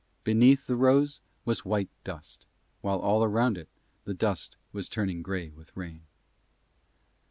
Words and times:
Beneath 0.23 0.65
the 0.65 0.75
rose 0.75 1.21
was 1.45 1.63
white 1.63 1.91
dust, 2.03 2.47
while 2.81 2.97
all 2.97 3.23
around 3.23 3.55
it 3.55 3.69
the 4.03 4.15
dust 4.15 4.55
was 4.73 4.89
turning 4.89 5.21
grey 5.21 5.49
with 5.51 5.77
rain. 5.77 6.07